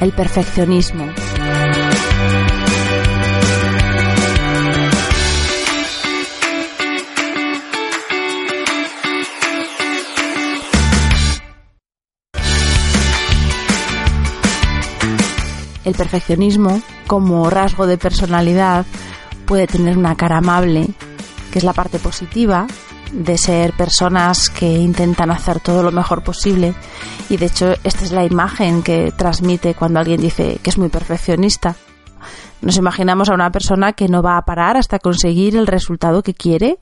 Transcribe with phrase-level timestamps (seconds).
[0.00, 1.04] el perfeccionismo.
[15.84, 18.86] El perfeccionismo, como rasgo de personalidad,
[19.46, 20.86] puede tener una cara amable,
[21.50, 22.66] que es la parte positiva,
[23.12, 26.74] de ser personas que intentan hacer todo lo mejor posible
[27.28, 30.88] y de hecho esta es la imagen que transmite cuando alguien dice que es muy
[30.88, 31.76] perfeccionista.
[32.62, 36.34] Nos imaginamos a una persona que no va a parar hasta conseguir el resultado que
[36.34, 36.78] quiere,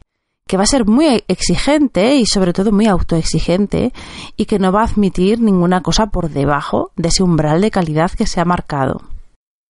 [0.46, 3.92] que va a ser muy exigente y sobre todo muy autoexigente
[4.36, 8.10] y que no va a admitir ninguna cosa por debajo de ese umbral de calidad
[8.10, 9.02] que se ha marcado.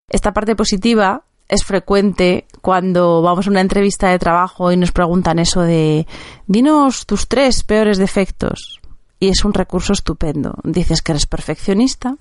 [0.09, 5.39] Esta parte positiva es frecuente cuando vamos a una entrevista de trabajo y nos preguntan
[5.39, 6.07] eso de
[6.47, 8.81] dinos tus tres peores defectos.
[9.21, 10.55] Y es un recurso estupendo.
[10.63, 12.17] Dices que eres perfeccionista,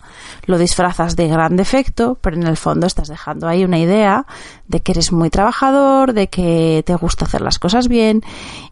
[0.45, 4.25] lo disfrazas de gran defecto, pero en el fondo estás dejando ahí una idea
[4.67, 8.23] de que eres muy trabajador, de que te gusta hacer las cosas bien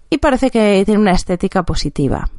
[0.09, 2.29] y parece que tiene una estética positiva.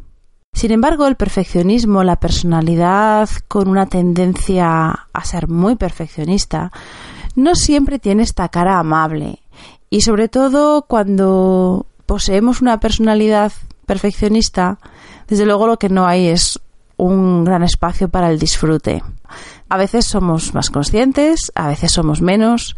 [0.53, 6.73] Sin embargo, el perfeccionismo, la personalidad con una tendencia a ser muy perfeccionista,
[7.37, 9.39] no siempre tiene esta cara amable.
[9.89, 13.53] Y sobre todo cuando poseemos una personalidad
[13.87, 14.79] perfeccionista,
[15.29, 16.59] desde luego lo que no hay es
[16.97, 19.03] un gran espacio para el disfrute.
[19.69, 22.75] A veces somos más conscientes, a veces somos menos.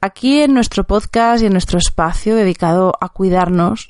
[0.00, 3.89] Aquí en nuestro podcast y en nuestro espacio dedicado a cuidarnos,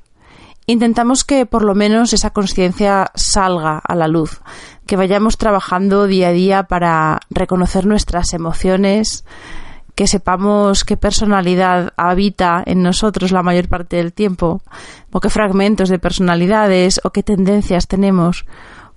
[0.70, 4.40] intentamos que por lo menos esa conciencia salga a la luz,
[4.86, 9.24] que vayamos trabajando día a día para reconocer nuestras emociones,
[9.94, 14.62] que sepamos qué personalidad habita en nosotros la mayor parte del tiempo,
[15.12, 18.46] o qué fragmentos de personalidades o qué tendencias tenemos,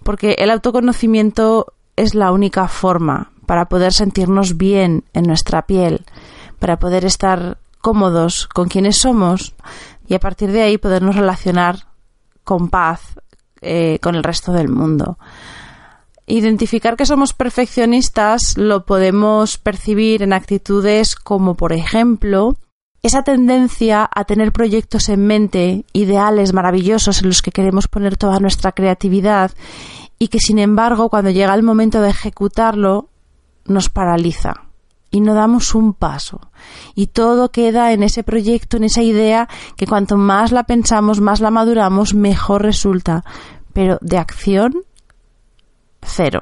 [0.04, 6.06] porque el autoconocimiento es la única forma para poder sentirnos bien en nuestra piel,
[6.60, 9.56] para poder estar cómodos con quienes somos
[10.08, 11.88] y a partir de ahí podernos relacionar
[12.44, 13.20] con paz
[13.62, 15.18] eh, con el resto del mundo.
[16.26, 22.58] Identificar que somos perfeccionistas lo podemos percibir en actitudes como, por ejemplo,
[23.02, 28.40] esa tendencia a tener proyectos en mente, ideales maravillosos en los que queremos poner toda
[28.40, 29.52] nuestra creatividad
[30.18, 33.10] y que, sin embargo, cuando llega el momento de ejecutarlo,
[33.66, 34.63] nos paraliza
[35.14, 36.42] y no damos un paso.
[36.96, 39.48] Y todo queda en ese proyecto, en esa idea
[39.78, 43.24] que cuanto más la pensamos, más la maduramos, mejor resulta.
[43.74, 44.74] Pero de acción
[46.02, 46.42] cero.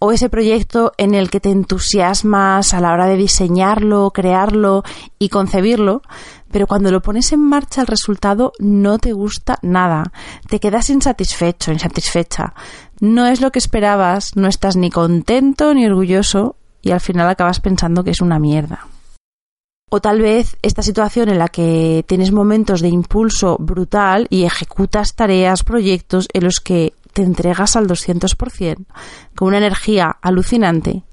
[0.00, 4.82] O ese proyecto en el que te entusiasmas a la hora de diseñarlo, crearlo
[5.20, 6.02] y concebirlo,
[6.50, 10.12] pero cuando lo pones en marcha el resultado no te gusta nada,
[10.48, 12.52] te quedas insatisfecho, insatisfecha,
[12.98, 17.60] no es lo que esperabas, no estás ni contento ni orgulloso y al final acabas
[17.60, 18.86] pensando que es una mierda.
[19.90, 25.14] O tal vez esta situación en la que tienes momentos de impulso brutal y ejecutas
[25.14, 28.86] tareas, proyectos en los que te entregas al 200%,
[29.36, 31.04] con una energía alucinante.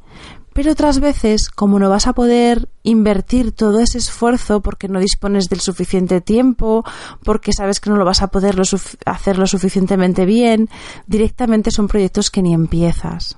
[0.54, 5.48] Pero otras veces, como no vas a poder invertir todo ese esfuerzo porque no dispones
[5.48, 6.84] del suficiente tiempo,
[7.24, 8.60] porque sabes que no lo vas a poder
[9.06, 10.70] hacer lo suficientemente bien,
[11.08, 13.38] directamente son proyectos que ni empiezas.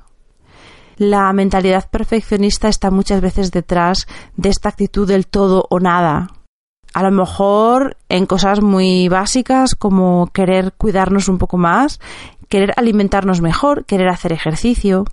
[1.03, 4.07] La mentalidad perfeccionista está muchas veces detrás
[4.37, 6.29] de esta actitud del todo o nada,
[6.93, 11.99] a lo mejor en cosas muy básicas como querer cuidarnos un poco más
[12.53, 15.05] querer alimentarnos mejor, querer hacer ejercicio.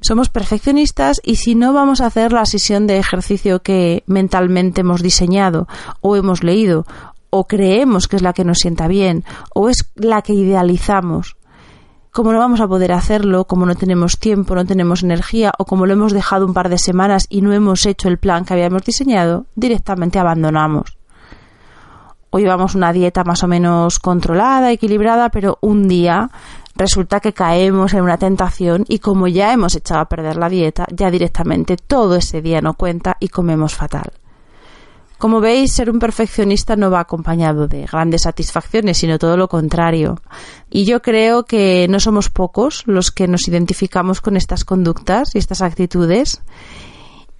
[0.00, 5.02] Somos perfeccionistas y si no vamos a hacer la sesión de ejercicio que mentalmente hemos
[5.02, 5.68] diseñado
[6.00, 6.86] o hemos leído
[7.30, 9.24] o creemos que es la que nos sienta bien,
[9.54, 11.36] o es la que idealizamos.
[12.18, 15.86] Como no vamos a poder hacerlo, como no tenemos tiempo, no tenemos energía, o como
[15.86, 18.82] lo hemos dejado un par de semanas y no hemos hecho el plan que habíamos
[18.82, 20.98] diseñado, directamente abandonamos.
[22.30, 26.28] O llevamos una dieta más o menos controlada, equilibrada, pero un día
[26.74, 30.86] resulta que caemos en una tentación y como ya hemos echado a perder la dieta,
[30.90, 34.10] ya directamente todo ese día no cuenta y comemos fatal.
[35.18, 40.22] Como veis, ser un perfeccionista no va acompañado de grandes satisfacciones, sino todo lo contrario.
[40.70, 45.38] Y yo creo que no somos pocos los que nos identificamos con estas conductas y
[45.38, 46.40] estas actitudes.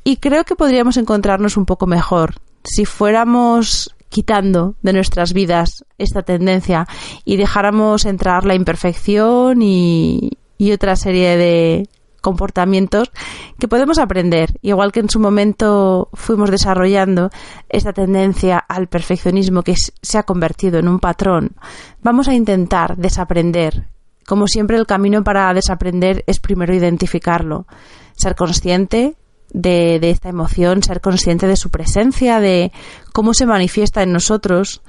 [0.03, 2.35] Y creo que podríamos encontrarnos un poco mejor
[2.65, 6.87] si fuéramos quitando de nuestras vidas esta tendencia
[7.25, 11.89] y dejáramos entrar la imperfección y, y otra serie de
[12.21, 13.11] comportamientos
[13.59, 17.31] que podemos aprender, igual que en su momento fuimos desarrollando
[17.69, 21.57] esta tendencia al perfeccionismo que se ha convertido en un patrón.
[22.03, 23.89] Vamos a intentar desaprender.
[24.27, 27.67] Como siempre, el camino para desaprender es primero identificarlo,
[28.15, 29.17] ser consciente
[29.51, 32.73] de, de esta emoción, ser consciente de su presencia, de
[33.13, 34.83] cómo se manifiesta en nosotros,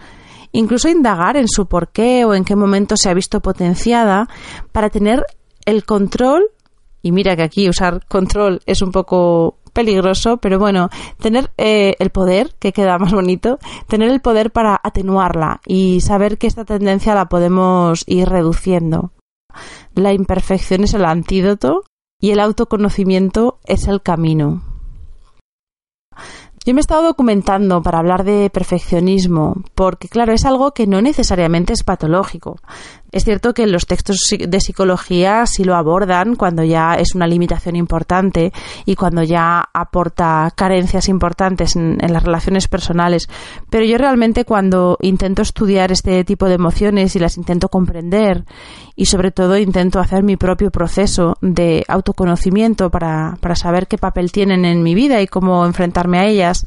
[0.51, 4.27] incluso indagar en su porqué o en qué momento se ha visto potenciada
[4.71, 5.25] para tener
[5.65, 6.43] el control
[7.01, 12.09] y mira que aquí usar control es un poco peligroso, pero bueno, tener eh, el
[12.09, 17.15] poder, que queda más bonito, tener el poder para atenuarla y saber que esta tendencia
[17.15, 19.11] la podemos ir reduciendo.
[19.95, 21.83] La imperfección es el antídoto
[22.19, 24.63] y el autoconocimiento es el camino.
[26.65, 31.01] Yo me he estado documentando para hablar de perfeccionismo, porque claro, es algo que no
[31.01, 32.57] necesariamente es patológico.
[33.11, 37.75] Es cierto que los textos de psicología sí lo abordan cuando ya es una limitación
[37.75, 38.53] importante
[38.85, 43.27] y cuando ya aporta carencias importantes en, las relaciones personales,
[43.69, 48.45] pero yo realmente cuando intento estudiar este tipo de emociones y las intento comprender
[48.95, 54.31] y sobre todo intento hacer mi propio proceso de autoconocimiento para, para saber qué papel
[54.31, 56.65] tienen en mi vida y cómo enfrentarme a ellas,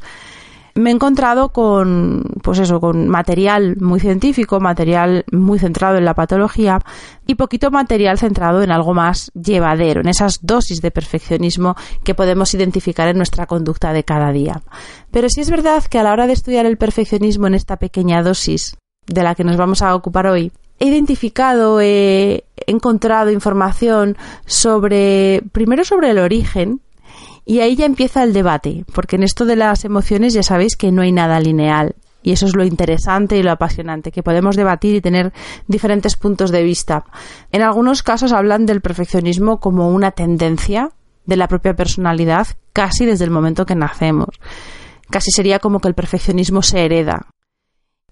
[0.75, 6.15] me he encontrado con, pues eso, con material muy científico, material muy centrado en la
[6.15, 6.79] patología
[7.27, 12.53] y poquito material centrado en algo más llevadero, en esas dosis de perfeccionismo que podemos
[12.53, 14.61] identificar en nuestra conducta de cada día.
[15.11, 18.23] Pero sí es verdad que a la hora de estudiar el perfeccionismo en esta pequeña
[18.23, 18.75] dosis
[19.05, 25.85] de la que nos vamos a ocupar hoy, he identificado, he encontrado información sobre, primero
[25.85, 26.81] sobre el origen
[27.45, 30.91] y ahí ya empieza el debate, porque en esto de las emociones ya sabéis que
[30.91, 31.95] no hay nada lineal.
[32.25, 35.33] Y eso es lo interesante y lo apasionante, que podemos debatir y tener
[35.67, 37.03] diferentes puntos de vista.
[37.51, 40.91] En algunos casos hablan del perfeccionismo como una tendencia
[41.25, 44.29] de la propia personalidad casi desde el momento que nacemos.
[45.09, 47.27] Casi sería como que el perfeccionismo se hereda.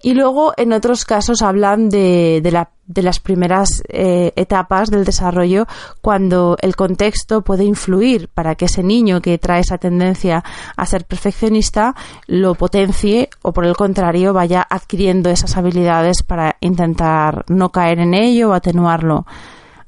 [0.03, 5.05] Y luego en otros casos hablan de, de, la, de las primeras eh, etapas del
[5.05, 5.67] desarrollo
[6.01, 10.43] cuando el contexto puede influir para que ese niño que trae esa tendencia
[10.75, 11.95] a ser perfeccionista
[12.25, 18.13] lo potencie o por el contrario vaya adquiriendo esas habilidades para intentar no caer en
[18.13, 19.25] ello o atenuarlo.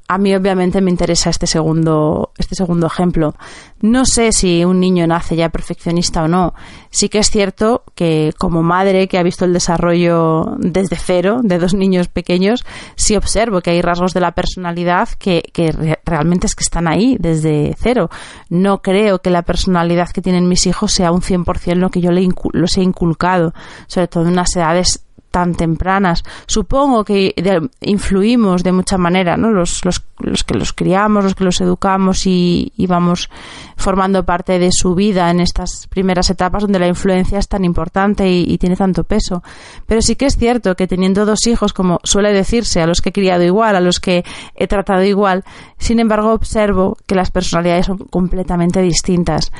[0.07, 3.35] A mí obviamente me interesa este segundo, este segundo ejemplo.
[3.81, 6.53] No sé si un niño nace ya perfeccionista o no.
[6.89, 11.57] Sí que es cierto que como madre que ha visto el desarrollo desde cero de
[11.57, 12.65] dos niños pequeños,
[12.95, 17.15] sí observo que hay rasgos de la personalidad que, que realmente es que están ahí
[17.19, 18.09] desde cero.
[18.49, 22.11] No creo que la personalidad que tienen mis hijos sea un 100% lo que yo
[22.11, 23.53] le los he inculcado,
[23.87, 26.23] sobre todo en unas edades tan tempranas.
[26.45, 27.33] Supongo que
[27.81, 29.49] influimos de mucha manera, ¿no?
[29.49, 33.31] Los, los, los, que los criamos, los que los educamos y, vamos
[33.75, 38.29] formando parte de su vida en estas primeras etapas donde la influencia es tan importante
[38.29, 39.41] y, tiene tanto peso.
[39.87, 43.09] Pero sí que es cierto que teniendo dos hijos, como suele decirse, a los que
[43.09, 44.23] he criado igual, a los que
[44.53, 45.43] he tratado igual,
[45.79, 49.51] sin embargo observo que las personalidades son completamente distintas.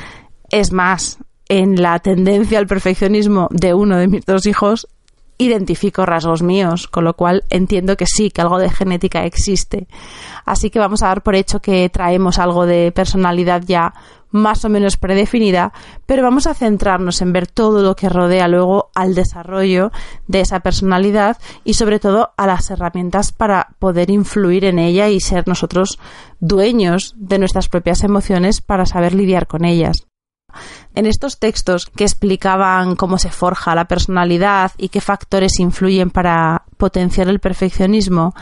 [0.52, 1.18] Es más,
[1.50, 4.88] en la tendencia al perfeccionismo de uno de mis dos hijos
[5.38, 9.88] identifico rasgos míos, con lo cual entiendo que sí, que algo de genética existe.
[10.46, 13.94] Así que vamos a dar por hecho que traemos algo de personalidad ya
[14.34, 15.74] más o menos predefinida,
[16.08, 19.92] pero vamos a centrarnos en ver todo lo que rodea luego al desarrollo
[20.28, 25.20] de esa personalidad y sobre todo a las herramientas para poder influir en ella y
[25.20, 26.00] ser nosotros
[26.40, 30.08] dueños de nuestras propias emociones para saber lidiar con ellas.
[30.96, 36.64] En estos textos que explicaban cómo se forja la personalidad y qué factores influyen para
[36.78, 38.34] potenciar el perfeccionismo,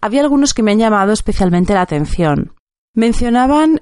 [0.00, 2.52] había algunos que me han llamado especialmente la atención.
[2.94, 3.80] Mencionaban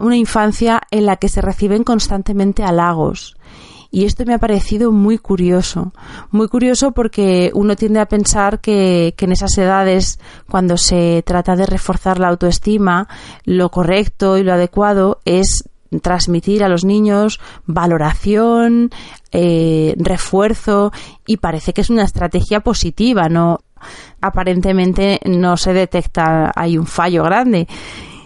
[0.00, 3.36] una infancia en la que se reciben constantemente halagos
[3.90, 5.92] Y esto me ha parecido muy curioso.
[6.30, 11.66] Muy curioso porque uno tiende a pensar que, en esas edades, cuando se trata de
[11.66, 13.08] reforzar la autoestima,
[13.44, 15.64] lo correcto y lo adecuado es
[16.02, 18.90] transmitir a los niños valoración,
[19.32, 20.92] eh, refuerzo
[21.26, 23.60] y parece que es una estrategia positiva, no
[24.20, 27.66] aparentemente no se detecta hay un fallo grande.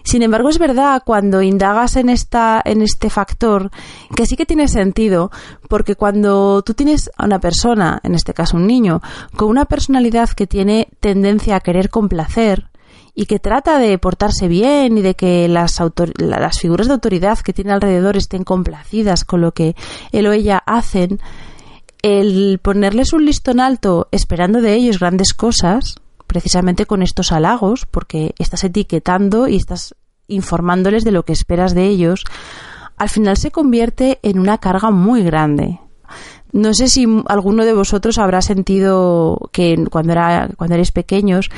[0.04, 3.70] Sin embargo, es verdad cuando indagas en esta en este factor
[4.14, 5.30] que sí que tiene sentido,
[5.70, 9.00] porque cuando tú tienes a una persona, en este caso un niño,
[9.34, 12.68] con una personalidad que tiene tendencia a querer complacer,
[13.14, 15.80] y que trata de portarse bien y de que las,
[16.58, 19.76] figuras de autoridad que tiene alrededor estén complacidas con lo que
[20.10, 21.20] él o ella hacen,
[22.02, 28.34] el ponerles un listón alto esperando de ellos grandes cosas, precisamente con estos halagos, porque
[28.38, 29.94] estás etiquetando y estás
[30.26, 32.24] informándoles de lo que esperas de ellos,
[32.96, 35.80] al final se convierte en una carga muy grande.
[36.52, 41.50] No sé si alguno de vosotros habrá sentido que cuando, era, cuando pequeños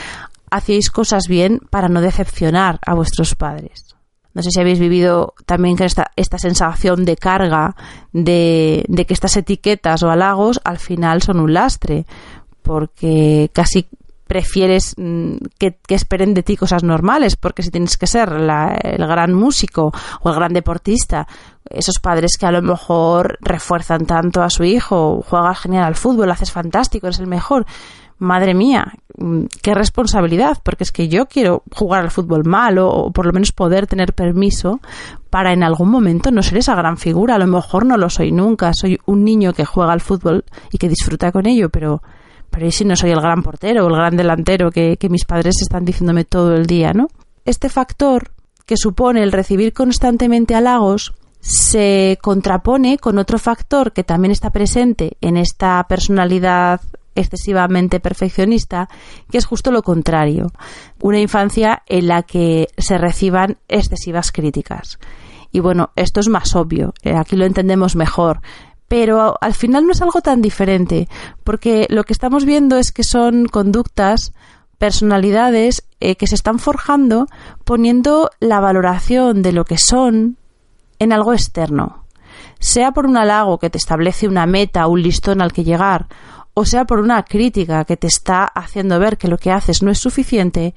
[0.51, 3.97] hacíais cosas bien para no decepcionar a vuestros padres.
[4.37, 7.75] No sé si habéis vivido también esta, esta sensación de carga,
[8.13, 12.05] de, que estas etiquetas o halagos al final son un lastre,
[12.61, 13.89] porque casi
[14.27, 19.33] prefieres mm, que, esperen de ti cosas normales, porque si tienes que ser el gran
[19.33, 21.27] músico o el gran deportista,
[21.65, 26.31] esos padres que a lo mejor refuerzan tanto a su hijo, juegas genial al fútbol,
[26.31, 27.65] haces fantástico, eres el mejor,
[28.19, 33.11] madre mía, mm, qué responsabilidad, porque es que yo quiero jugar al fútbol mal o,
[33.11, 34.81] por lo menos poder tener permiso
[35.31, 37.35] para en algún momento no ser esa gran figura.
[37.35, 40.79] A lo mejor no lo soy nunca, soy un niño que juega al fútbol y
[40.79, 42.03] que disfruta con ello, pero,
[42.51, 45.57] pero si no soy el gran portero o el gran delantero que, que mis padres
[45.61, 47.09] están diciéndome todo el día, ¿no?
[47.45, 48.31] Este factor
[48.65, 55.17] que supone el recibir constantemente halagos se contrapone con otro factor que también está presente
[55.21, 56.81] en esta personalidad
[57.17, 58.89] excesivamente perfeccionista,
[59.31, 60.53] que es justo lo contrario,
[61.01, 64.99] una infancia en la que se reciban excesivas críticas.
[65.51, 68.41] Y bueno, esto es más obvio, eh, aquí lo entendemos mejor,
[68.89, 71.09] pero al final no es algo tan diferente,
[71.43, 74.33] porque lo que estamos viendo es que son conductas,
[74.79, 77.27] personalidades eh, que se están forjando
[77.65, 80.37] poniendo la valoración de lo que son
[80.99, 82.05] en algo externo,
[82.59, 86.07] sea por un halago que te establece una meta, un listón al que llegar,
[86.59, 89.91] o sea por una crítica que te está haciendo ver que lo que haces no
[89.91, 90.75] es suficiente,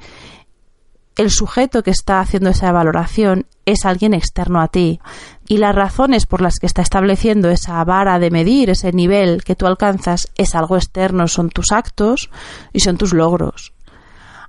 [1.15, 4.99] el sujeto que está haciendo esa valoración es alguien externo a ti
[5.47, 9.55] y las razones por las que está estableciendo esa vara de medir, ese nivel que
[9.55, 12.29] tú alcanzas, es algo externo, son tus actos
[12.73, 13.71] y son tus logros.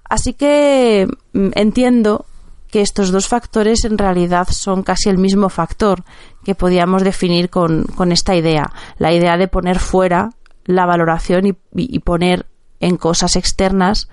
[0.03, 2.27] Así que mm, entiendo
[2.73, 6.03] que estos dos factores en realidad son casi el mismo factor
[6.45, 10.31] que podíamos definir con, con esta idea, la idea de poner fuera
[10.65, 12.47] la valoración y, poner
[12.81, 14.09] en cosas externas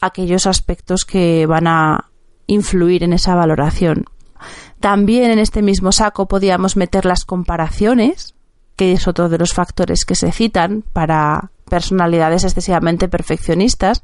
[0.00, 2.10] aquellos aspectos que van a
[2.46, 4.04] influir en esa valoración.
[4.80, 8.34] También en este mismo saco podíamos meter las comparaciones,
[8.74, 14.02] que es otro de los factores que se citan para personalidades excesivamente perfeccionistas.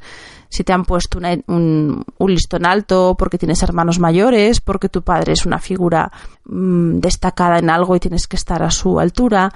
[0.49, 5.45] Si te han puesto un, listón alto porque tienes hermanos mayores, porque tu padre es
[5.45, 6.11] una figura
[6.47, 9.53] mm, destacada en algo y tienes que estar a su altura,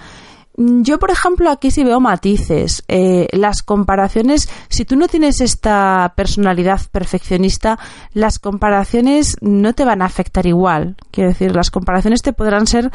[0.56, 2.84] yo, por ejemplo, aquí sí veo matices.
[2.88, 7.78] Eh, las comparaciones, si tú no tienes esta personalidad perfeccionista,
[8.12, 10.96] las comparaciones no te van a afectar igual.
[11.10, 12.90] Quiero decir, las comparaciones te podrán ser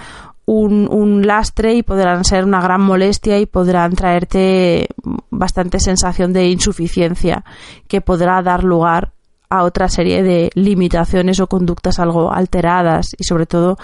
[0.46, 4.88] un lastre y podrán ser una gran molestia y podrán traerte
[5.30, 7.44] bastante sensación de insuficiencia
[7.90, 9.12] que podrá dar lugar
[9.50, 13.78] a otra serie de limitaciones o conductas algo alteradas y sobre todo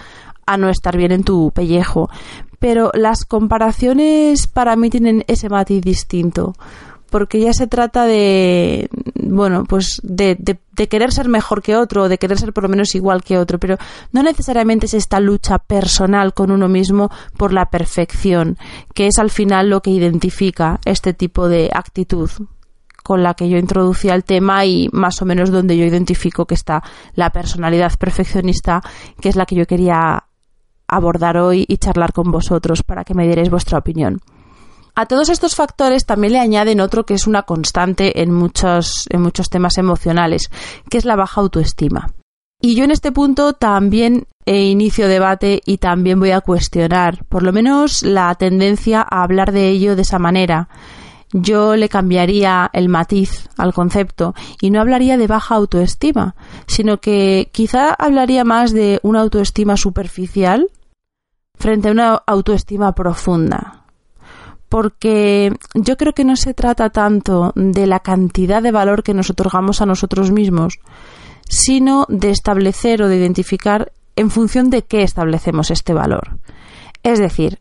[0.45, 2.09] a no estar bien en tu pellejo
[2.63, 6.53] pero las comparaciones para mí tienen ese matiz distinto
[7.09, 12.17] porque ya se trata de bueno pues de, de, querer ser mejor que otro de
[12.17, 13.75] querer ser por lo menos igual que otro pero
[14.13, 18.57] no necesariamente es esta lucha personal con uno mismo por la perfección
[18.93, 22.29] que es al final lo que identifica este tipo de actitud
[23.03, 26.55] con la que yo introducía el tema y más o menos donde yo identifico que
[26.55, 26.81] está
[27.13, 28.81] la personalidad perfeccionista
[29.19, 30.23] que es la que yo quería
[30.95, 34.21] abordar hoy y charlar con vosotros para que me dierais vuestra opinión.
[34.95, 39.21] A todos estos factores también le añaden otro que es una constante en muchos, en
[39.21, 40.51] muchos temas emocionales,
[40.89, 42.11] que es la baja autoestima.
[42.61, 47.51] Y yo en este punto también inicio debate y también voy a cuestionar, por lo
[47.51, 50.69] menos la tendencia a hablar de ello de esa manera.
[51.33, 56.35] Yo le cambiaría el matiz al concepto y no hablaría de baja autoestima,
[56.67, 60.69] sino que quizá hablaría más de una autoestima superficial
[61.57, 63.85] frente a una autoestima profunda.
[64.69, 69.29] Porque yo creo que no se trata tanto de la cantidad de valor que nos
[69.29, 70.79] otorgamos a nosotros mismos,
[71.47, 76.39] sino de establecer o de identificar en función de qué establecemos este valor.
[77.03, 77.59] Es decir,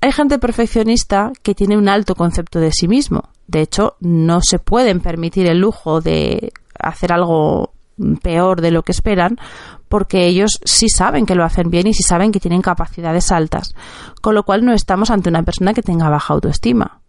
[0.00, 3.30] hay gente perfeccionista que tiene un alto concepto de sí mismo.
[3.48, 7.72] De hecho, no se pueden permitir el lujo de hacer algo
[8.22, 9.38] peor de lo que esperan
[9.88, 13.74] porque ellos sí saben que lo hacen bien y sí saben que tienen capacidades altas.
[14.20, 17.00] Con lo cual no estamos ante una persona que tenga baja autoestima.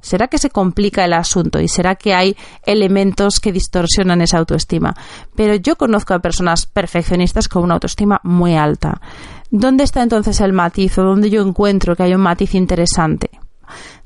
[0.00, 4.94] ¿Será que se complica el asunto y será que hay elementos que distorsionan esa autoestima?
[5.34, 9.00] Pero yo conozco a personas perfeccionistas con una autoestima muy alta.
[9.50, 13.30] ¿Dónde está entonces el matiz o dónde yo encuentro que hay un matiz interesante?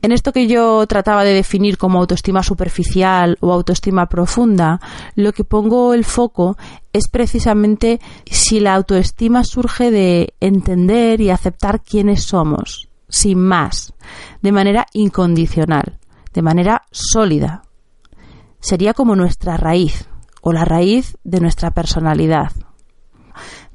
[0.02, 4.80] En esto que yo trataba de definir como autoestima superficial o autoestima profunda,
[5.14, 6.56] lo que pongo el foco
[6.92, 13.92] es precisamente si la autoestima surge de entender y aceptar quiénes somos, sin más,
[14.42, 15.98] de manera incondicional,
[16.32, 17.62] de manera sólida.
[18.60, 20.06] Sería como nuestra raíz
[20.40, 22.52] o la raíz de nuestra personalidad.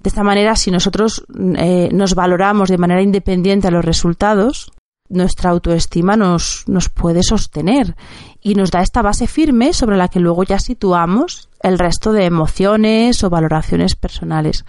[0.06, 1.26] De esta manera, si nosotros
[1.58, 4.72] eh, nos valoramos de manera independiente a los resultados,
[5.10, 7.96] nuestra autoestima nos, nos puede sostener
[8.42, 12.26] y nos da esta base firme sobre la que luego ya situamos el resto de
[12.26, 14.66] emociones o valoraciones personales.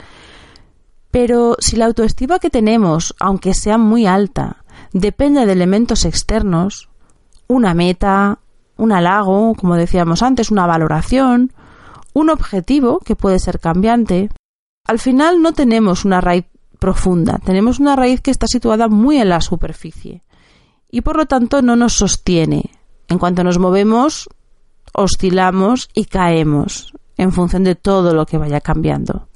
[1.10, 6.90] Pero si la autoestima que tenemos, aunque sea muy alta, depende de elementos externos,
[7.48, 8.38] una meta,
[8.76, 11.52] un halago, como decíamos antes, una valoración,
[12.12, 14.30] un objetivo que puede ser cambiante,
[14.84, 16.44] al final no tenemos una raíz
[16.78, 20.22] profunda, tenemos una raíz que está situada muy en la superficie
[20.96, 22.70] y por lo tanto no nos sostiene.
[23.08, 24.30] En cuanto nos movemos,
[24.94, 29.28] oscilamos y caemos en función de todo lo que vaya cambiando.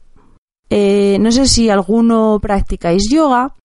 [0.70, 3.56] Eh, no sé si alguno practicáis yoga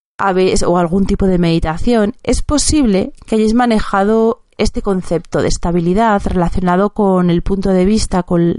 [0.67, 2.15] o algún tipo de meditación.
[2.21, 8.23] Es posible que hayáis manejado este concepto de estabilidad relacionado con el punto de vista,
[8.23, 8.55] con,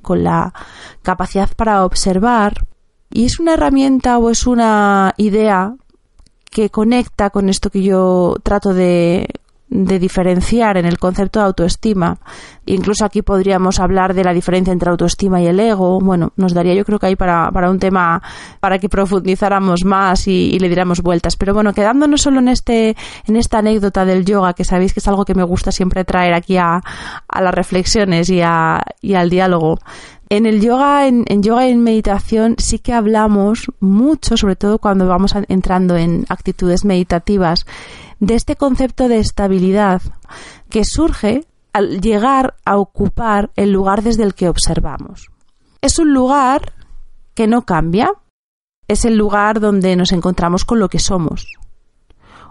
[0.00, 0.54] con la
[1.02, 2.64] capacidad para observar.
[3.10, 5.76] Y es una herramienta o es una idea
[6.50, 9.28] que conecta con esto que yo trato de
[9.70, 12.18] de diferenciar en el concepto de autoestima.
[12.64, 16.00] Incluso aquí podríamos hablar de la diferencia entre autoestima y el ego.
[16.00, 18.22] Bueno, nos daría yo creo que hay para, para un tema
[18.60, 21.36] para que profundizáramos más y, le diéramos vueltas.
[21.36, 25.08] Pero bueno, quedándonos solo en este, en esta anécdota del yoga, que sabéis que es
[25.08, 26.80] algo que me gusta siempre traer aquí a,
[27.28, 29.78] a las reflexiones y, a, y al diálogo.
[30.30, 35.06] En el yoga, en, yoga y en meditación sí que hablamos mucho, sobre todo cuando
[35.06, 37.64] vamos entrando en actitudes meditativas,
[38.20, 40.02] de este concepto de estabilidad
[40.68, 45.30] que surge al llegar a ocupar el lugar desde el que observamos.
[45.80, 46.72] Es un lugar
[47.34, 48.12] que no cambia,
[48.86, 51.46] es el lugar donde nos encontramos con lo que somos,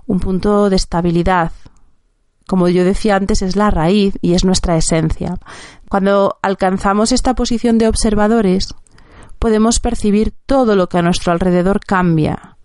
[0.08, 1.52] un punto de estabilidad.
[2.48, 5.38] Como yo decía antes, es la raíz y es nuestra esencia.
[5.90, 8.74] Cuando alcanzamos esta posición de observadores,
[9.38, 12.58] podemos percibir todo lo que a nuestro alrededor cambia.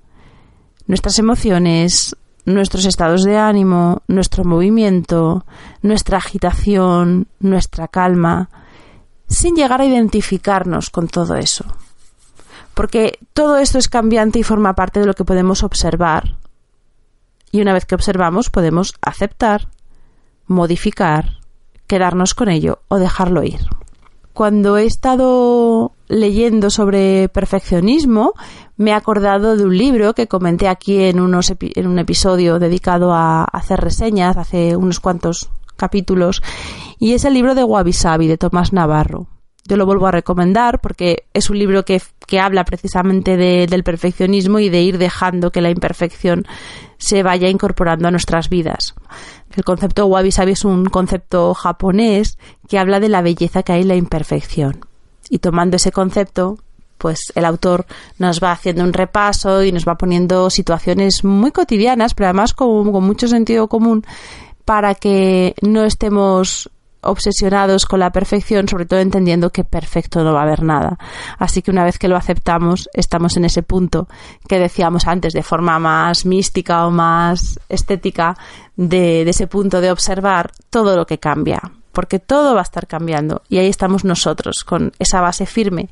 [0.87, 5.45] Nuestras emociones, nuestros estados de ánimo, nuestro movimiento,
[5.83, 8.51] nuestra agitación, nuestra calma,
[9.27, 11.64] sin llegar a identificarnos con todo eso.
[12.75, 16.37] Porque todo esto es cambiante y forma parte de lo que podemos observar.
[17.53, 19.69] Y una vez que observamos podemos aceptar,
[20.47, 21.38] modificar,
[21.87, 23.61] quedarnos con ello o dejarlo ir.
[24.33, 28.33] Cuando he estado leyendo sobre perfeccionismo,
[28.79, 33.12] me he acordado de un libro que comenté aquí en, unos en un episodio dedicado
[33.12, 36.43] a hacer reseñas hace unos cuantos capítulos,
[36.99, 39.27] y es el libro de Wabi Sabi de Tomás Navarro.
[39.65, 44.59] Yo lo vuelvo a recomendar porque es un libro que, que habla precisamente del perfeccionismo
[44.59, 46.47] y de ir dejando que la imperfección
[47.03, 48.95] se vaya incorporando a nuestras vidas.
[49.57, 52.38] El concepto Wabi Sabi es un concepto japonés
[52.69, 54.87] que habla de la belleza que hay en la imperfección.
[55.29, 56.59] Y tomando ese concepto,
[56.99, 57.87] pues el autor
[58.19, 62.93] nos va haciendo un repaso y nos va poniendo situaciones muy cotidianas, pero además con,
[62.93, 64.05] con mucho sentido común,
[64.65, 66.71] para que no estemos
[67.03, 70.99] obsesionados con la perfección, sobre todo entendiendo que perfecto no va a haber nada.
[71.38, 74.09] Así que una vez que lo aceptamos, estamos en ese punto
[74.49, 78.37] que decíamos antes, de forma más mística o más estética,
[78.77, 81.61] de, de ese punto de observar todo lo que cambia
[81.93, 85.91] porque todo va a estar cambiando y ahí estamos nosotros con esa base firme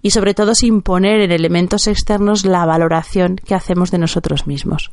[0.00, 4.90] y sobre todo sin poner en elementos externos la valoración que hacemos de nosotros mismos.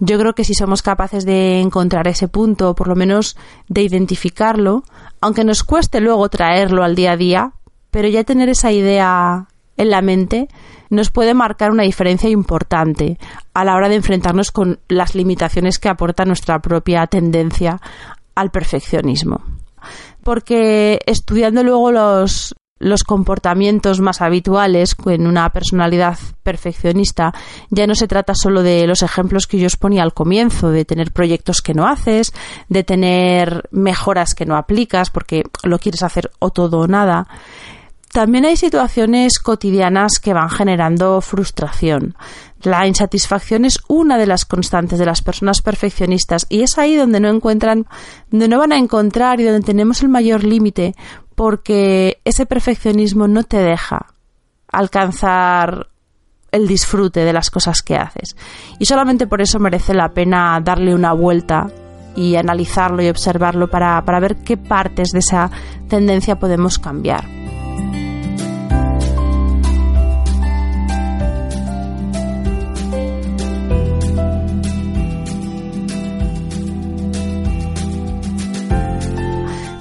[0.00, 3.36] Yo creo que si somos capaces de encontrar ese punto, o por lo menos
[3.68, 4.84] de identificarlo,
[5.20, 7.52] aunque nos cueste luego traerlo al día a día,
[7.90, 10.48] pero ya tener esa idea en la mente
[10.90, 13.18] nos puede marcar una diferencia importante
[13.54, 17.80] a la hora de enfrentarnos con las limitaciones que aporta nuestra propia tendencia
[18.34, 19.42] al perfeccionismo.
[20.22, 27.32] Porque estudiando luego los, los comportamientos más habituales en una personalidad perfeccionista
[27.70, 30.84] ya no se trata solo de los ejemplos que yo os ponía al comienzo, de
[30.84, 32.32] tener proyectos que no haces,
[32.68, 37.26] de tener mejoras que no aplicas porque lo quieres hacer o todo o nada.
[38.12, 42.16] También hay situaciones cotidianas que van generando frustración.
[42.62, 47.20] La insatisfacción es una de las constantes de las personas perfeccionistas y es ahí donde
[47.20, 47.86] no encuentran,
[48.30, 50.94] donde no van a encontrar y donde tenemos el mayor límite
[51.38, 54.06] porque ese perfeccionismo no te deja
[54.72, 55.86] alcanzar
[56.50, 58.36] el disfrute de las cosas que haces.
[58.80, 61.68] Y solamente por eso merece la pena darle una vuelta
[62.16, 65.48] y analizarlo y observarlo para, para ver qué partes de esa
[65.88, 67.24] tendencia podemos cambiar.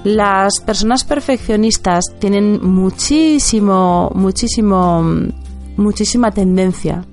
[0.08, 5.04] Las personas perfeccionistas tienen muchísimo, muchísimo,
[5.76, 7.04] muchísima tendencia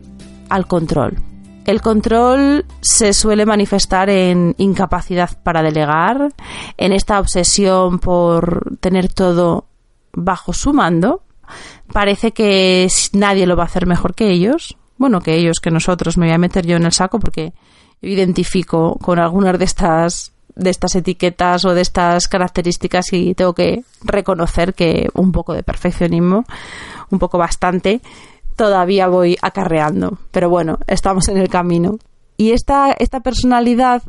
[0.48, 1.18] al control.
[1.66, 6.34] El control se suele manifestar en incapacidad para delegar,
[6.76, 9.66] en esta obsesión por tener todo
[10.12, 11.24] bajo su mando.
[11.92, 14.76] Parece que nadie lo va a hacer mejor que ellos.
[14.98, 16.16] Bueno, que ellos, que nosotros.
[16.16, 17.54] Me voy a meter yo en el saco porque
[18.00, 23.84] identifico con algunas de estas de estas etiquetas o de estas características y tengo que
[24.02, 26.44] reconocer que un poco de perfeccionismo,
[27.10, 28.00] un poco bastante,
[28.56, 30.18] todavía voy acarreando.
[30.30, 31.98] Pero bueno, estamos en el camino.
[32.36, 34.02] Y esta, esta personalidad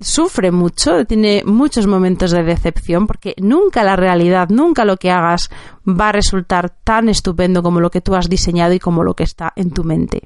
[0.00, 5.48] sufre mucho, tiene muchos momentos de decepción porque nunca la realidad, nunca lo que hagas
[5.88, 9.24] va a resultar tan estupendo como lo que tú has diseñado y como lo que
[9.24, 10.22] está en tu mente.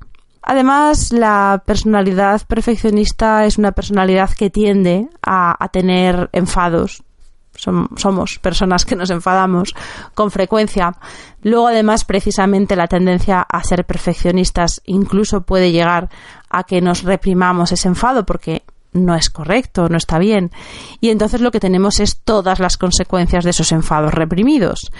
[0.48, 7.02] Además, la personalidad perfeccionista es una personalidad que tiende a, tener enfados.
[7.56, 9.74] somos personas que nos enfadamos
[10.14, 10.94] con frecuencia.
[11.42, 16.10] Luego, además, precisamente la tendencia a ser perfeccionistas incluso puede llegar
[16.48, 20.52] a que nos reprimamos ese enfado porque no es correcto, no está bien.
[21.00, 24.92] Y entonces lo que tenemos es todas las consecuencias de esos enfados reprimidos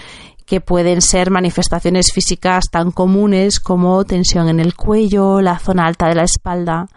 [0.47, 6.07] que pueden ser manifestaciones físicas tan comunes como tensión en el cuello, la zona alta
[6.07, 6.87] de la espalda,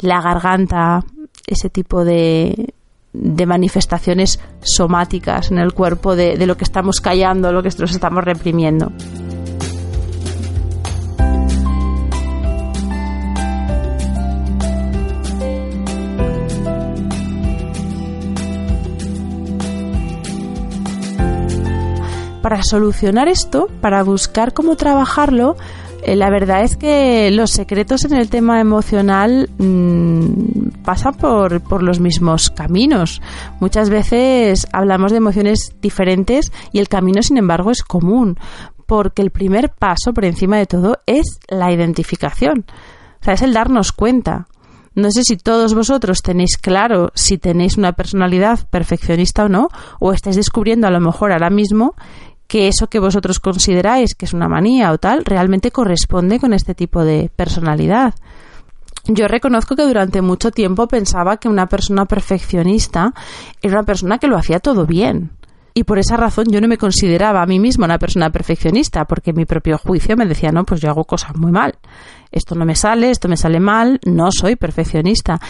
[0.00, 1.04] la garganta,
[1.46, 2.72] ese tipo de,
[3.12, 7.92] de manifestaciones somáticas en el cuerpo de, de lo que estamos callando, lo que nos
[7.92, 8.90] estamos reprimiendo.
[22.44, 25.56] Para solucionar esto, para buscar cómo trabajarlo,
[26.02, 31.82] eh, la verdad es que los secretos en el tema emocional mm, pasan por, por,
[31.82, 33.22] los mismos caminos.
[33.60, 38.36] Muchas veces hablamos de emociones diferentes y el camino, sin embargo, es común,
[38.84, 42.66] porque el primer paso, por encima de todo, es la identificación.
[43.22, 44.48] O sea, es el darnos cuenta.
[44.94, 50.12] No sé si todos vosotros tenéis claro si tenéis una personalidad perfeccionista o no, o
[50.12, 51.94] estáis descubriendo a lo mejor ahora mismo
[52.46, 56.74] que eso que vosotros consideráis que es una manía o tal realmente corresponde con este
[56.74, 58.14] tipo de personalidad.
[59.06, 63.12] Yo reconozco que durante mucho tiempo pensaba que una persona perfeccionista
[63.60, 65.32] era una persona que lo hacía todo bien.
[65.76, 69.32] Y por esa razón yo no me consideraba a mí misma una persona perfeccionista, porque
[69.32, 71.74] mi propio juicio me decía, no, pues yo hago cosas muy mal.
[72.30, 75.40] Esto no me sale, esto me sale mal, no soy perfeccionista.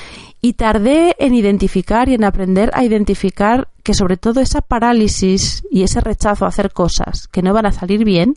[0.40, 5.84] Y tardé en identificar y en aprender a identificar que sobre todo esa parálisis y
[5.84, 8.34] ese rechazo a hacer cosas que no van a salir bien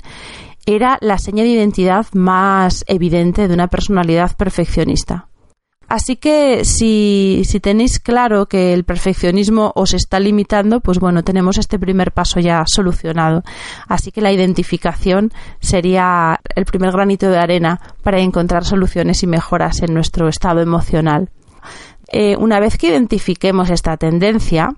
[0.67, 5.29] era la seña de identidad más evidente de una personalidad perfeccionista.
[5.87, 11.57] Así que si, si, tenéis claro que el perfeccionismo os está limitando, pues bueno, tenemos
[11.57, 13.43] este primer paso ya solucionado.
[13.87, 15.31] Así que la identificación
[15.61, 21.29] sería el primer granito de arena para encontrar soluciones y mejoras en nuestro estado emocional.
[22.11, 24.69] Eh, una vez que identifiquemos esta tendencia,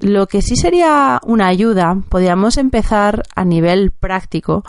[0.00, 4.64] lo que sí sería una ayuda, podríamos empezar a nivel práctico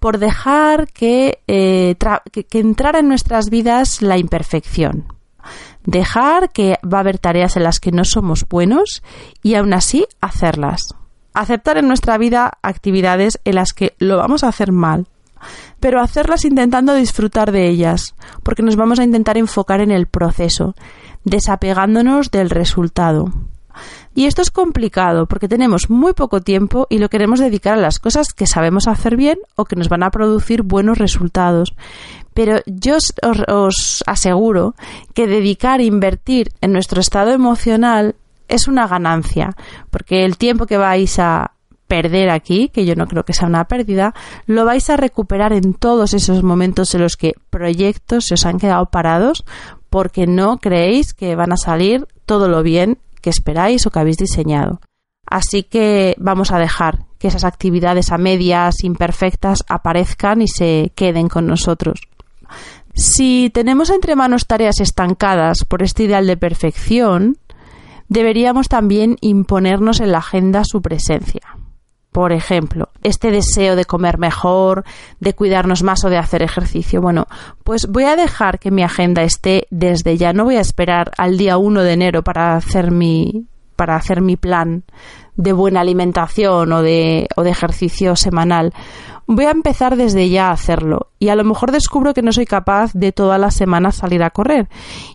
[0.00, 1.96] por dejar que, eh,
[2.32, 5.14] que entrara en nuestras vidas la imperfección
[5.84, 9.02] Dejar que va a haber tareas en las que no somos buenos
[9.42, 10.94] y aún así hacerlas.
[11.34, 15.08] Aceptar en nuestra vida actividades en las que lo vamos a hacer mal,
[15.80, 20.74] pero hacerlas intentando disfrutar de ellas, porque nos vamos a intentar enfocar en el proceso,
[21.24, 23.32] desapegándonos del resultado.
[24.14, 27.98] Y esto es complicado porque tenemos muy poco tiempo y lo queremos dedicar a las
[27.98, 31.74] cosas que sabemos hacer bien o que nos van a producir buenos resultados.
[32.32, 33.12] Pero yo os,
[33.48, 34.74] os aseguro
[35.14, 38.14] que dedicar, invertir en nuestro estado emocional
[38.48, 39.56] es una ganancia,
[39.90, 41.53] porque el tiempo que vais a
[41.86, 44.14] perder aquí, que yo no creo que sea una pérdida,
[44.46, 48.58] lo vais a recuperar en todos esos momentos en los que proyectos se os han
[48.58, 49.44] quedado parados
[49.90, 54.16] porque no creéis que van a salir todo lo bien que esperáis o que habéis
[54.16, 54.80] diseñado.
[55.26, 61.28] Así que vamos a dejar que esas actividades a medias, imperfectas, aparezcan y se queden
[61.28, 62.00] con nosotros.
[62.94, 67.38] Si tenemos entre manos tareas estancadas por este ideal de perfección,
[68.08, 71.42] deberíamos también imponernos en la agenda su presencia.
[72.14, 74.84] Por ejemplo, este deseo de comer mejor,
[75.18, 77.02] de cuidarnos más o de hacer ejercicio.
[77.02, 77.26] Bueno,
[77.64, 80.32] pues voy a dejar que mi agenda esté desde ya.
[80.32, 84.36] No voy a esperar al día 1 de enero para hacer mi, para hacer mi
[84.36, 84.84] plan
[85.34, 88.72] de buena alimentación o de, o de ejercicio semanal
[89.26, 92.46] voy a empezar desde ya a hacerlo y a lo mejor descubro que no soy
[92.46, 94.68] capaz de todas las semanas salir a correr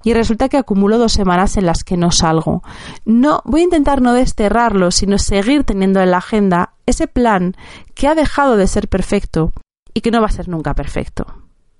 [0.04, 2.64] y resulta que acumulo dos semanas en las que no salgo.
[3.06, 7.56] No, voy a intentar no desterrarlo, sino seguir teniendo en la agenda ese plan
[7.94, 9.52] que ha dejado de ser perfecto
[9.94, 11.26] y que no va a ser nunca perfecto.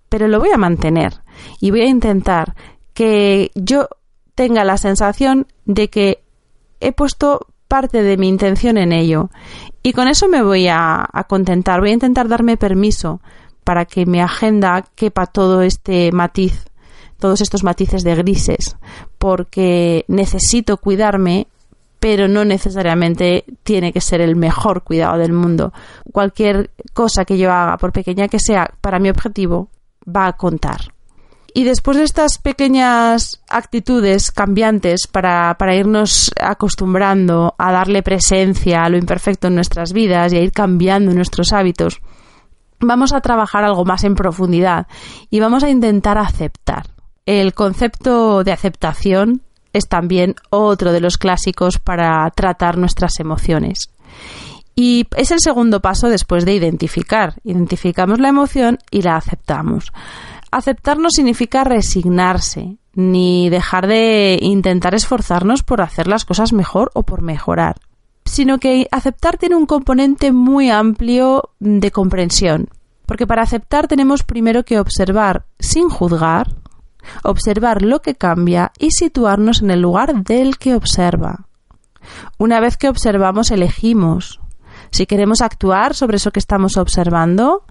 [0.10, 1.22] Pero lo voy a mantener
[1.60, 2.56] y voy a intentar
[2.94, 3.88] que yo
[4.36, 6.24] tenga la sensación de que
[6.80, 9.30] he puesto parte de mi intención en ello.
[9.82, 11.80] Y con eso me voy a, contentar.
[11.80, 13.22] Voy a intentar darme permiso
[13.64, 16.66] para que mi agenda quepa todo este matiz,
[17.18, 18.76] todos estos matices de grises,
[19.18, 21.48] porque necesito cuidarme
[22.02, 25.74] pero no necesariamente tiene que ser el mejor cuidado del mundo.
[26.14, 29.68] Cualquier cosa que yo haga, por pequeña que sea, para mi objetivo,
[30.08, 30.94] va a contar.
[31.54, 38.90] Y después de estas pequeñas actitudes cambiantes para, para, irnos acostumbrando a darle presencia a
[38.90, 42.02] lo imperfecto en nuestras vidas y a ir cambiando nuestros hábitos,
[42.80, 44.88] vamos a trabajar algo más en profundidad
[45.30, 46.88] y vamos a intentar aceptar.
[47.26, 49.42] El concepto de aceptación
[49.74, 53.90] es también otro de los clásicos para tratar nuestras emociones.
[54.76, 57.36] Y es el segundo paso después de identificar.
[57.44, 59.92] Identificamos la emoción y la aceptamos.
[60.52, 67.04] Aceptar no significa resignarse, ni dejar de intentar esforzarnos por hacer las cosas mejor o
[67.04, 67.76] por mejorar,
[68.26, 72.70] sino que aceptar tiene un componente muy amplio de comprensión,
[73.06, 76.56] porque para aceptar tenemos primero que observar sin juzgar,
[77.24, 81.46] observar lo que cambia y situarnos en el lugar del que observa.
[82.38, 84.40] Una vez que observamos, elegimos
[84.92, 87.64] si queremos actuar sobre eso que estamos observando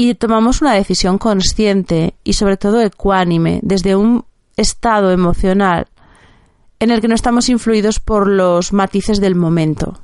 [0.00, 4.24] y tomamos una decisión consciente y sobre todo ecuánime desde un
[4.56, 5.88] estado emocional
[6.78, 9.98] en el que no estamos influidos por los matices del momento.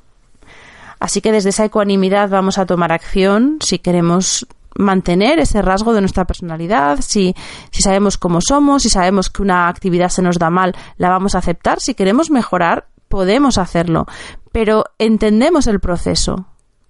[0.98, 6.00] Así que desde esa ecuanimidad vamos a tomar acción si queremos mantener ese rasgo de
[6.00, 7.36] nuestra personalidad, si,
[7.70, 11.36] si sabemos cómo somos, si sabemos que una actividad se nos da mal, la vamos
[11.36, 14.06] a aceptar, si queremos mejorar, podemos hacerlo,
[14.50, 16.46] pero entendemos el proceso,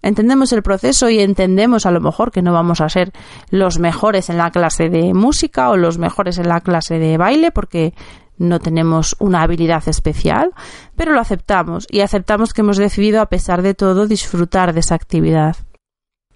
[0.08, 3.12] entendemos el proceso y entendemos a lo mejor que no vamos a ser
[3.50, 7.50] los mejores en la clase de música o los mejores en la clase de baile
[7.50, 7.94] porque
[8.36, 10.52] no tenemos una habilidad especial,
[10.96, 14.94] pero lo aceptamos y aceptamos que hemos decidido a pesar de todo disfrutar de esa
[14.94, 15.56] actividad.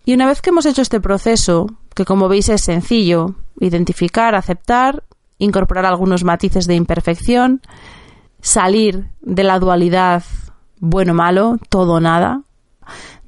[0.04, 5.02] Y una vez que hemos hecho este proceso, que como veis es sencillo, identificar, aceptar,
[5.37, 7.61] incorporar algunos matices de imperfección,
[8.40, 10.22] salir de la dualidad
[10.81, 12.42] bueno-malo, todo-nada,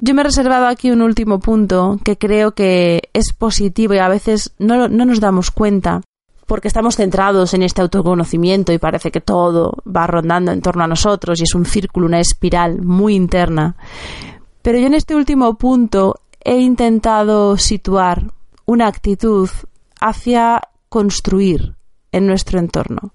[0.01, 4.09] yo me he reservado aquí un último punto que creo que es positivo y a
[4.09, 6.03] veces no, no nos damos cuenta
[6.47, 10.89] porque estamos centrados en este autoconocimiento y parece que todo va rondando en torno a
[10.89, 13.77] nosotros y es un círculo, una espiral muy interna.
[14.63, 18.33] Pero yo en este último punto he intentado situar
[18.67, 19.49] una actitud
[20.01, 21.77] hacia construir
[22.11, 23.13] en nuestro entorno.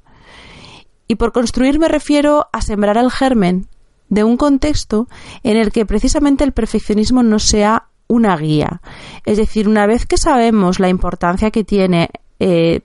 [1.07, 3.67] Y por construir me refiero a sembrar el germen
[4.15, 5.07] de un contexto
[5.43, 8.81] en el que precisamente el perfeccionismo no sea una guía.
[9.25, 12.81] Es decir, una vez que sabemos la importancia que tiene eh,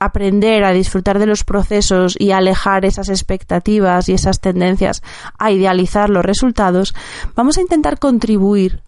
[0.00, 5.02] aprender a disfrutar de los procesos y alejar esas expectativas y esas tendencias
[5.38, 6.94] a idealizar los resultados,
[7.36, 8.82] vamos a intentar contribuir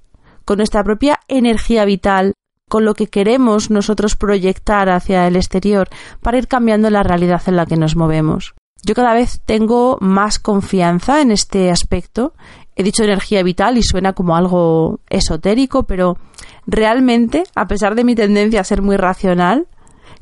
[0.47, 2.33] con nuestra propia energía vital,
[2.71, 5.89] con lo que queremos nosotros proyectar hacia el exterior
[6.23, 8.55] para ir cambiando la realidad en la que nos movemos.
[8.85, 12.35] Yo cada vez tengo más confianza en este aspecto.
[12.77, 16.19] He dicho energía vital y suena como algo esotérico, pero
[16.67, 19.69] realmente, a pesar de mi tendencia a ser muy racional,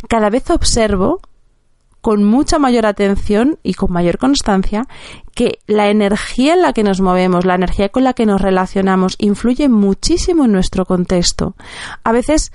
[0.09, 1.21] cada vez observo
[2.03, 4.87] con mucha mayor atención y con mayor constancia
[5.35, 9.15] que la energía en la que nos movemos, la energía con la que nos relacionamos,
[9.19, 11.55] influye muchísimo en nuestro contexto.
[12.03, 12.53] A veces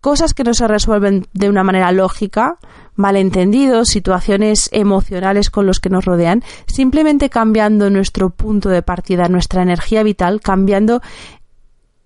[0.00, 2.58] cosas que no se resuelven de una manera lógica,
[2.96, 9.62] malentendidos, situaciones emocionales con los que nos rodean, simplemente cambiando nuestro punto de partida, nuestra
[9.62, 11.00] energía vital, cambiando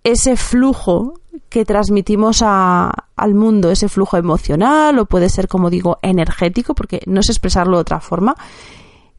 [0.02, 1.14] ese flujo
[1.48, 7.22] que transmitimos al mundo, ese flujo emocional o puede ser, como digo, energético, porque no
[7.22, 8.36] sé expresarlo de otra forma,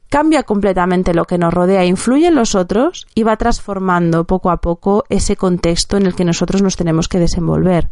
[0.09, 4.57] cambia completamente lo que nos rodea, influye en los otros y va transformando poco a
[4.57, 7.89] poco ese contexto en el que nosotros nos tenemos que desenvolver.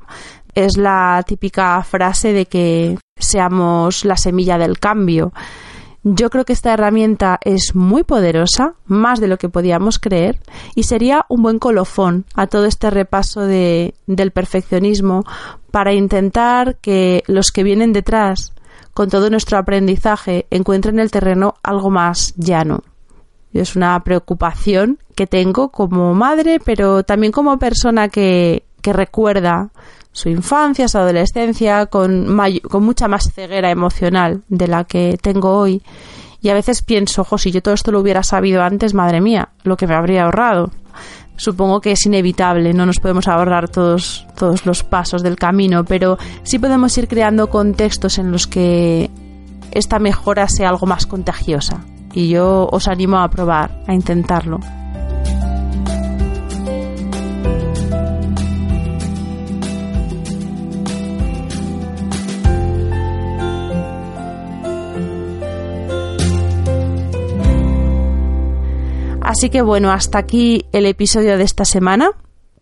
[0.54, 5.34] Es la típica frase de que seamos la semilla del cambio.
[6.06, 10.38] Yo creo que esta herramienta es muy poderosa, más de lo que podíamos creer,
[10.76, 15.24] y sería un buen colofón a todo este repaso de, del perfeccionismo
[15.72, 18.53] para intentar que los que vienen detrás
[18.94, 22.84] con todo nuestro aprendizaje, encuentre en el terreno algo más llano.
[23.54, 29.70] Es una preocupación que tengo como madre, pero también como persona que, que recuerda
[30.12, 32.38] su infancia, su adolescencia, con,
[32.70, 35.84] con mucha más ceguera emocional de la que tengo hoy.
[36.42, 39.50] Y a veces pienso, ojo, si yo todo esto lo hubiera sabido antes, madre mía,
[39.64, 40.72] lo que me habría ahorrado
[41.36, 46.18] supongo que es inevitable, no nos podemos ahorrar todos, todos los pasos del camino, pero
[46.44, 49.10] sí podemos ir creando contextos en los que
[49.72, 51.84] esta mejora sea algo más contagiosa.
[52.14, 54.60] Y yo os animo a probar, a intentarlo.
[69.36, 72.12] Así que bueno, hasta aquí el episodio de esta semana.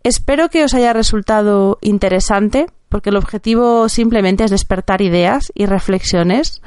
[0.04, 6.62] Espero que os haya resultado interesante, porque el objetivo simplemente es despertar ideas y reflexiones.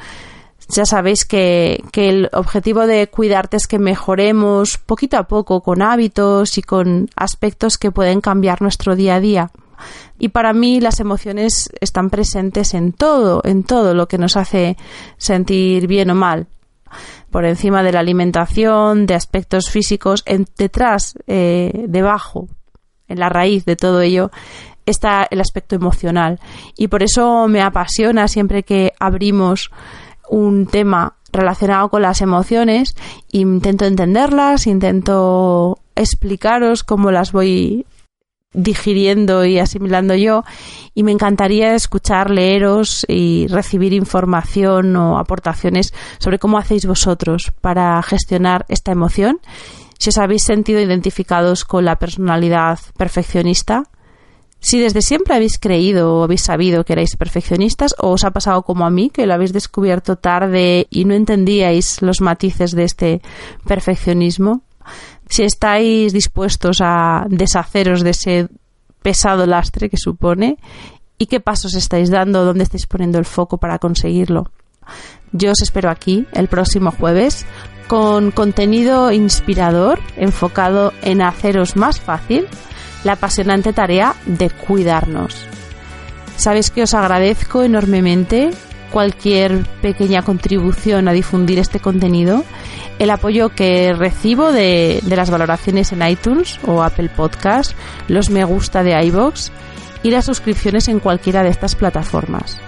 [0.69, 5.81] Ya sabéis que, que, el objetivo de cuidarte es que mejoremos poquito a poco con
[5.81, 9.51] hábitos y con aspectos que pueden cambiar nuestro día a día.
[10.19, 14.77] Y para mí las emociones están presentes en todo, en todo lo que nos hace
[15.17, 16.45] sentir bien o mal
[17.31, 20.23] por encima de la alimentación, de aspectos físicos,
[20.57, 22.47] detrás, eh, debajo,
[23.07, 24.31] en la raíz de todo ello,
[24.85, 26.39] está el aspecto emocional.
[26.77, 29.71] Y por eso me apasiona siempre que abrimos
[30.29, 32.95] un tema relacionado con las emociones,
[33.31, 37.85] intento entenderlas, intento explicaros cómo las voy
[38.55, 40.43] digiriendo y asimilando yo
[40.93, 48.01] y me encantaría escuchar, leeros y recibir información o aportaciones sobre cómo hacéis vosotros para
[48.01, 49.39] gestionar esta emoción.
[49.99, 53.83] Si os habéis sentido identificados con la personalidad perfeccionista,
[54.59, 58.63] si desde siempre habéis creído o habéis sabido que erais perfeccionistas o os ha pasado
[58.63, 63.21] como a mí, que lo habéis descubierto tarde y no entendíais los matices de este
[63.67, 64.63] perfeccionismo,
[65.29, 68.47] si estáis dispuestos a deshaceros de ese
[69.01, 70.57] pesado lastre que supone
[71.17, 74.51] y qué pasos estáis dando, dónde estáis poniendo el foco para conseguirlo.
[75.31, 77.45] Yo os espero aquí el próximo jueves
[77.87, 82.47] con contenido inspirador enfocado en haceros más fácil
[83.03, 85.45] la apasionante tarea de cuidarnos.
[86.37, 88.51] Sabéis que os agradezco enormemente
[88.91, 92.43] cualquier pequeña contribución a difundir este contenido
[92.99, 97.73] el apoyo que recibo de, las valoraciones en iTunes o Apple Podcast,
[98.07, 99.51] los me gusta de iBox
[100.03, 102.59] y las suscripciones en cualquiera de estas plataformas.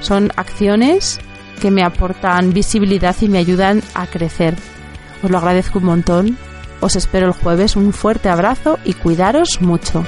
[0.00, 1.20] Son acciones
[1.60, 4.54] que me aportan visibilidad y me ayudan a crecer.
[5.22, 6.38] Os lo agradezco un montón.
[6.80, 7.76] Os espero el jueves.
[7.76, 10.04] Un fuerte abrazo y cuidaros mucho.